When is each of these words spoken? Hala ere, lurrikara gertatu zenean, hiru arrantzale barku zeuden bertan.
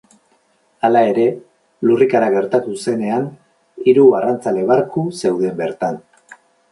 Hala 0.87 1.01
ere, 1.09 1.25
lurrikara 1.89 2.29
gertatu 2.35 2.73
zenean, 2.85 3.27
hiru 3.91 4.07
arrantzale 4.21 4.65
barku 4.73 5.05
zeuden 5.21 5.57
bertan. 5.61 6.01